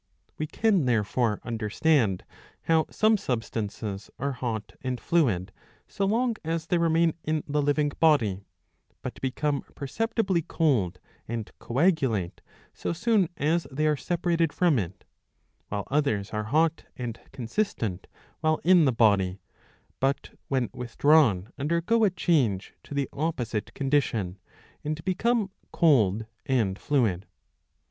We 0.39 0.47
can 0.47 0.85
therefore 0.85 1.39
understand 1.43 2.25
how 2.63 2.87
some 2.89 3.17
substances 3.17 4.09
are 4.17 4.31
hot 4.31 4.73
and 4.81 4.99
fluid 4.99 5.51
so 5.87 6.05
long 6.05 6.37
as 6.43 6.65
they 6.65 6.79
remain 6.79 7.13
in 7.23 7.43
the 7.47 7.61
living 7.61 7.91
body, 7.99 8.41
but 9.03 9.21
become 9.21 9.61
perceptibly 9.75 10.41
cold 10.41 10.99
and 11.27 11.51
coagulate 11.59 12.41
so 12.73 12.93
soon 12.93 13.29
as 13.37 13.67
they 13.71 13.85
are 13.85 13.95
separated 13.95 14.51
from 14.51 14.79
it; 14.79 15.03
while 15.67 15.87
others 15.91 16.31
are 16.31 16.45
hot 16.45 16.83
and 16.97 17.19
consistent 17.31 18.07
while 18.39 18.59
in 18.63 18.85
the 18.85 18.91
body, 18.91 19.39
but 19.99 20.31
when 20.47 20.71
with 20.73 20.97
drawn 20.97 21.53
undergo 21.59 22.03
a 22.03 22.09
change 22.09 22.73
to 22.85 22.95
the 22.95 23.07
opposite 23.13 23.71
condition, 23.75 24.39
and 24.83 25.05
become 25.05 25.51
cold 25.71 26.25
and 26.47 26.79
fluid. 26.79 27.27